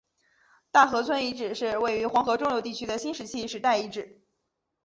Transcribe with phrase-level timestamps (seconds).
[0.71, 4.19] 大河村遗址是位于黄河中游地区的新石器时代遗址。